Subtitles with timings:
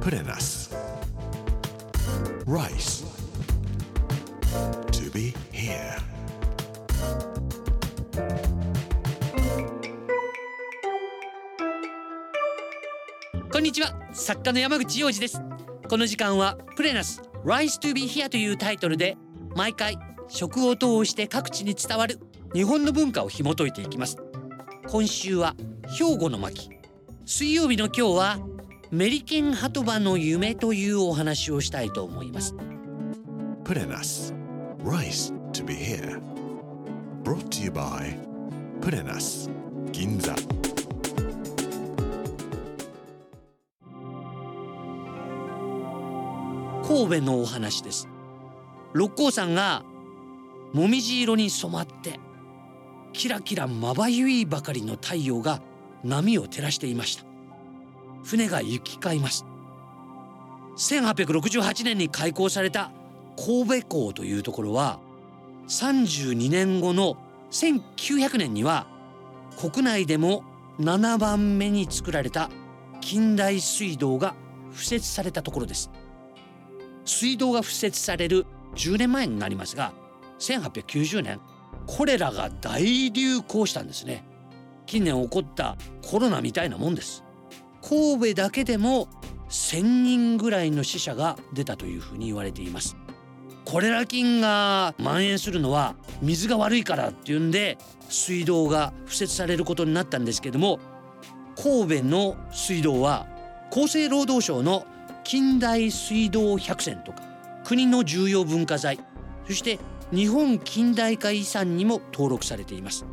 [0.00, 0.70] Put in us.
[2.46, 3.04] Rice.
[4.92, 5.98] To be here.
[13.52, 15.40] こんにちは作家の山口洋二です
[15.88, 19.16] この時間はプレナス Rise to be here というタイトルで
[19.54, 19.98] 毎回
[20.28, 22.18] 食を通して各地に伝わる
[22.54, 24.16] 日本の文化を紐解いていきます
[24.88, 25.54] 今週は
[25.98, 26.70] 兵庫の巻
[27.24, 28.51] 水曜日の今日は
[28.94, 32.54] メリケン鳩場の夢というお話をしたいと思います
[33.64, 34.34] Put in us.
[34.84, 36.20] Rice to be here.
[37.24, 38.14] Brought to you by
[38.82, 39.48] Put in us.
[39.92, 40.34] Ginza.
[46.86, 48.06] 神戸のお話です
[48.92, 49.84] 六甲山が
[50.74, 52.20] もみじ色に染まって
[53.14, 55.62] キラキラまばゆいばかりの太陽が
[56.04, 57.31] 波を照らしていました
[58.22, 59.44] 船が行き交います
[60.76, 62.90] 1868年に開港された
[63.36, 64.98] 神戸港というところは
[65.68, 67.16] 32年後の
[67.50, 68.86] 1900年には
[69.58, 70.44] 国内でも
[70.80, 72.50] 7番目に作られた
[73.00, 74.34] 近代水道が
[74.72, 75.90] 敷設されたところです。
[77.04, 79.92] 水道が敷設される10年前になりますが
[80.38, 81.40] 1890年
[81.86, 84.24] コレラが大流行したんですね。
[84.86, 87.24] 近年起こったコロナみたいなもんです。
[87.82, 89.08] 神戸だけでも
[89.48, 92.96] 1000人ぐらいの死者が出たというふうに言われています。
[93.64, 100.80] コレラ菌が蔓延するのは水が悪いからっていうんで水道が敷設されることになったんですけども
[101.56, 103.26] 神戸の水道は
[103.70, 104.84] 厚生労働省の
[105.24, 107.22] 近代水道百選とか
[107.64, 108.98] 国の重要文化財
[109.46, 109.78] そして
[110.12, 113.06] 日本近代化遺産にも登録されています。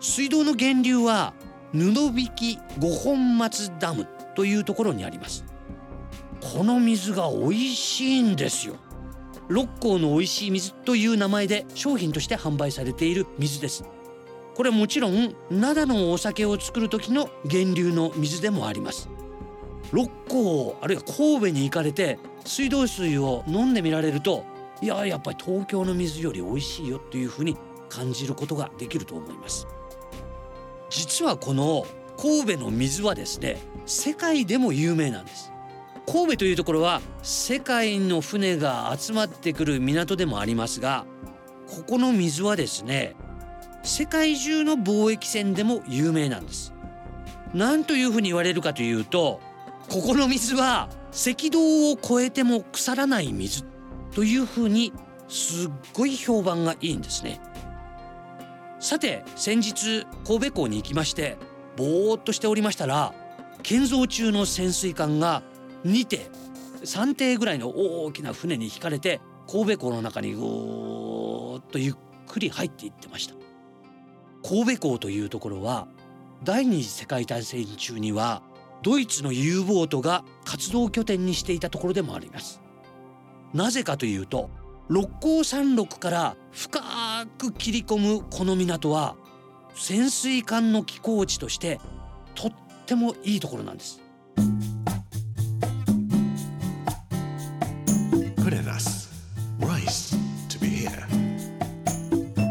[0.00, 1.34] 水道の源流は
[1.72, 1.78] 布
[2.18, 5.44] 引五本松ダムというところにあります。
[6.40, 8.76] この水が美味しいんですよ。
[9.48, 13.84] 六甲の美味しい水という名前で商品として販売されている水です。
[14.54, 19.08] これはもちろん灘のお酒を作る時の源流の水でもあります。
[19.92, 24.44] 六甲あるいは神戸に行かれて水道水を飲んでみられると
[24.82, 27.56] いややっぱり東京の水より美味しいよというふうに
[27.88, 29.66] 感じることができると思います。
[30.90, 31.86] 実はこの
[32.16, 35.52] 神戸の水はですね世界でも有名なんです。
[36.06, 41.04] 神戸というところは世界の船が集まってくる港でもありますが
[41.66, 43.16] ここの水はですね
[43.82, 46.72] 世界中の貿易船でも有名なんです。
[47.54, 49.40] 何というふうに言われるかというと
[49.88, 53.64] ここの水は赤道を越えても腐らない水
[54.14, 54.92] というふうに
[55.28, 57.40] すっごい評判がいいんですね。
[58.86, 61.38] さて先日神戸港に行きまして
[61.76, 63.12] ぼーっとしておりましたら
[63.64, 65.42] 建造中の潜水艦が
[65.84, 66.30] 2艇
[66.84, 69.20] 3艇ぐらいの大きな船に引かれて
[69.50, 71.94] 神戸港の中にごーっとゆっ
[72.28, 73.34] くり入っていってました。
[74.48, 75.88] 神戸港というところは
[76.44, 78.40] 第二次世界大戦中には
[78.84, 82.60] ドイツの U ボートが活動拠点にしていたところでもあります。
[83.52, 84.48] なぜかというと
[84.86, 86.78] 六甲山麓から深
[87.24, 89.16] く切り込むこの港は
[89.74, 91.80] 潜水艦の寄港地として
[92.34, 92.52] とっ
[92.84, 94.00] てもいいところなんです.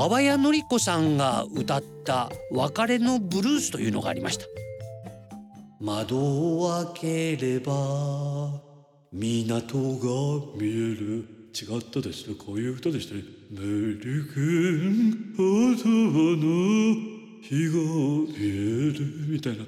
[0.00, 4.46] 阿波谷のり子さんが歌った別れのブルースというのがありました。
[5.78, 8.62] 窓を開ければ
[9.12, 12.34] 港が見える違ったですね。
[12.34, 13.22] こういう歌でしたね。
[13.50, 15.86] メリケン言葉
[16.38, 17.72] の日が
[18.28, 19.64] 見えるみたいな。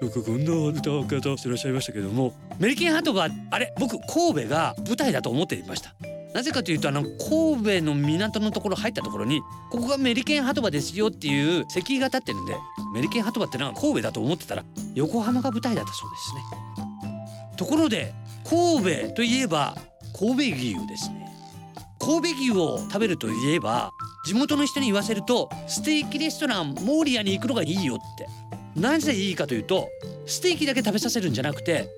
[0.00, 2.34] よくこんな歌を方してらっしゃいましたけども。
[2.58, 5.94] メリケンハートがあれ僕神戸が舞台だと思っていました。
[6.34, 9.40] なぜかというとあの神戸の港のところ入ったところに
[9.70, 12.54] ここがメリケンハトバですよっていう石碑が立ってるんで
[12.94, 14.62] メリケンハトバってのは神戸だと思ってたら
[14.94, 16.42] 横浜が舞台だったそうですね。
[17.56, 18.12] ところで
[18.44, 19.78] 神戸といえば
[20.18, 21.30] 神戸牛ですね。
[21.98, 23.90] 神戸牛を食べるといえば
[24.24, 28.26] 地元の人に言わせるとステーキレストランモーリアに行くのがいいよって。
[28.78, 29.88] なぜいいかというと
[30.26, 31.88] ステーキだけ食べさせるんじゃなくて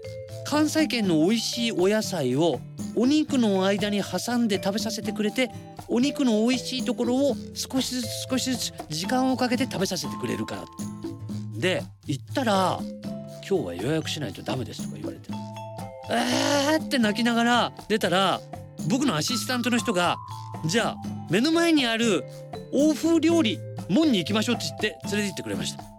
[0.47, 2.61] 関西圏の美味しいお野菜を
[2.95, 5.51] お肉の間に挟んで食べさせてくれて
[5.89, 10.65] お肉の美味しいところを少しずつ少しずつ時間をかけて食べさせてくれるからっ
[11.53, 11.61] て。
[11.61, 12.79] で行ったら
[13.49, 15.31] 「今日は予約しないとダメです」とか言われて
[16.11, 18.41] 「えーって泣きながら出たら
[18.89, 20.17] 僕のアシスタントの人が
[20.67, 20.97] じゃあ
[21.31, 22.25] 目の前にある
[22.73, 23.59] 欧風料理
[23.89, 25.99] 門に行きましょうって言って連れて行ってくれました。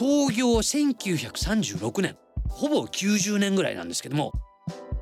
[0.00, 2.16] 創業1936年
[2.48, 4.32] ほぼ90年ぐらいなんですけども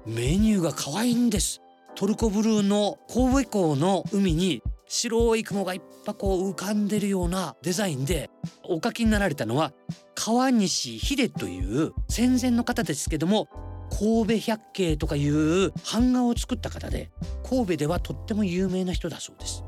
[0.06, 1.60] メニューが可愛いんです
[1.94, 8.31] トルコブルーの神戸港の海に白い雲がいっぱいこう浮かんでるようなデザインで
[8.64, 9.73] お書きになられたのは
[10.14, 13.49] 川西秀という戦前の方ですけども
[13.90, 17.11] 神戸百景とかいう版画を作った方で
[17.49, 19.64] 神戸ではとっても有名な人だそうです。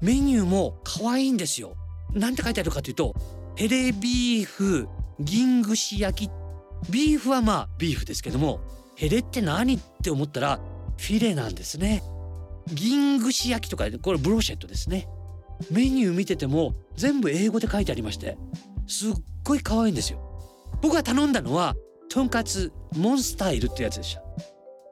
[0.00, 1.76] メニューも可愛いんですよ。
[2.12, 3.14] なんて書いてあるかというと
[3.56, 4.88] ヘレビーフ
[5.20, 6.30] 銀串焼き。
[6.90, 8.60] ビーフはまあビーフですけども
[8.96, 10.60] ヘレって何って思ったら
[10.98, 12.02] フィレなんですね。
[12.72, 15.08] 銀串焼きとかこれブロシェットですね。
[15.70, 18.36] メニュー見てても全部英語で書いてありまして
[18.88, 19.12] すっ
[19.44, 20.18] ごい可愛いんですよ。
[20.82, 21.74] 僕が頼んだのは
[22.08, 24.22] とんかつモンスタイルってやつでした。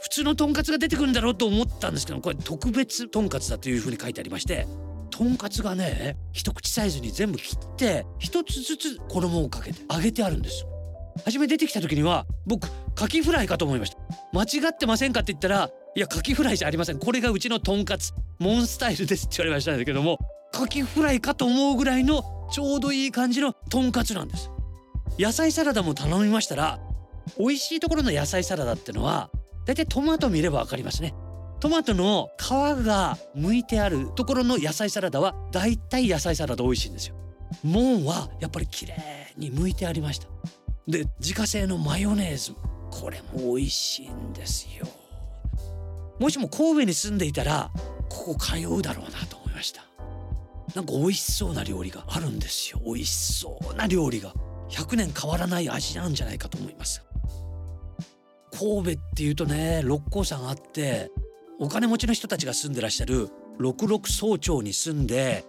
[0.01, 4.67] 普通のとんかつが出てくるんだろうと思ったんですけどこれ特別とんかつだというふうに書いてありまして
[5.11, 10.67] とんかつがね一口サイズに全部切って一つずつ衣をかけて揚げてあるんです
[11.25, 13.99] 初め出てきた時には僕カキフライかと思いました。
[14.33, 16.99] 間違ってませんかって言ったらいやカキフライじゃありません。
[16.99, 18.13] これがうちのとんかつ。
[18.39, 20.19] モンスタイルですって言われましたけども
[20.53, 24.51] カキフライかと思うぐらいのちょうどいい感じのとんかつなんです。
[25.19, 26.81] 野菜サラダも頼みましたら
[27.39, 29.31] 美味しいところの野菜サラダってのは
[29.67, 31.15] 大体トマト見ればわかりますね。
[31.61, 37.17] トマトの皮が剥いてあるところの野菜サラダは大体野菜サラダ美味しいんですよ。
[37.63, 38.97] モンはやっぱり綺麗
[39.37, 40.27] に剥いてありました。
[40.89, 42.55] で自家製のマヨネーズ。
[42.91, 44.87] これも美味しいんですよ。
[46.23, 47.73] もしも神戸に住んでいたら
[48.09, 49.83] ここ通うだろうなと思いました。
[50.77, 52.81] なんか美味しそうな料理があるんですよ。
[52.85, 54.33] 美味しそうな料理が。
[54.71, 57.03] 100年変わらない味なんじゃないかと思います。
[58.57, 61.11] 神戸っていうとね六甲山あって
[61.59, 63.29] お金持ちの人たちが住んでらっしゃる
[63.59, 65.45] 六六総町に住んで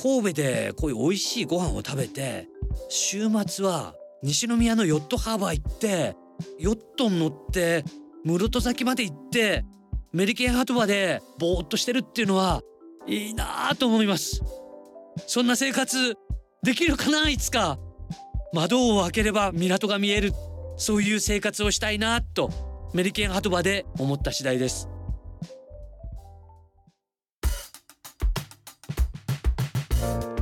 [0.00, 2.46] 神戸でこういう美味しいご飯を食べて
[2.88, 6.16] 週末は西宮のヨットハーバー行って
[6.60, 7.84] ヨットに乗って
[8.24, 9.64] 室戸崎まで行って
[10.12, 12.62] メリケントバでぼーっとしてるっていうのは
[13.06, 14.42] いいなと思います
[15.26, 16.14] そんな生活
[16.62, 17.78] できるかないつか
[18.52, 20.32] 窓を開ければ港が見える
[20.76, 22.50] そういう生活をしたいなと
[22.94, 24.88] メリケントバで思った次第です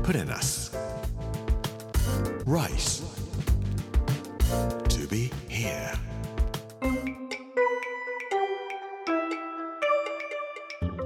[0.06, 0.70] Put in us.
[2.44, 3.02] Rice.
[4.88, 6.15] To be here.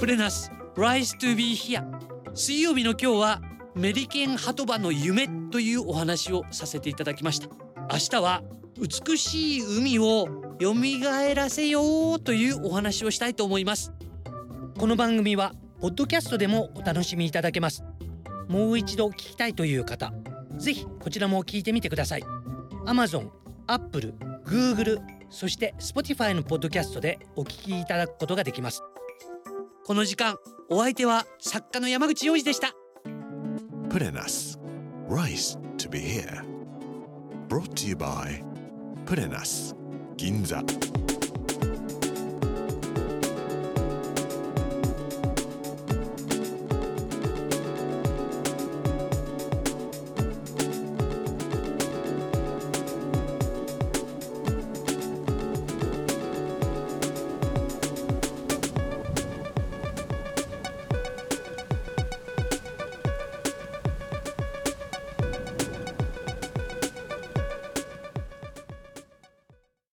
[0.00, 1.84] プレナス Rise to be here
[2.32, 3.42] 水曜日の今日は
[3.74, 7.48] メリケンハトバの夢というお話をさせていただきました。
[7.92, 8.42] 明日は
[8.78, 10.26] 美しい海を
[10.58, 10.74] 蘇
[11.34, 13.92] らせようというお話をしたいと思います。
[14.78, 15.52] この番組は
[15.82, 17.84] ポッドキャストでもお楽しみいただけます。
[18.48, 20.14] もう一度聞きたいという方
[20.56, 22.22] ぜひこちらも聞いてみてください。
[22.86, 23.28] Amazon、
[23.66, 24.14] Apple、
[24.46, 24.98] Google
[25.28, 28.82] そして Spotify のポッドキャストでお聞きいただくことができます。
[29.90, 30.36] この時間
[30.68, 32.76] お相手は作家の山口洋二でした
[33.88, 34.56] プレナス
[35.08, 36.44] Rice to be here.
[37.48, 38.40] Brought to you by
[39.04, 39.74] Put in us.
[40.16, 40.62] Ginza.